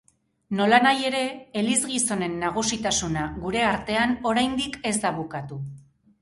[0.59, 1.19] Nolanahi ere,
[1.61, 5.61] elizgizonen nagusitasuna gure artean oraindik ez da bukatu.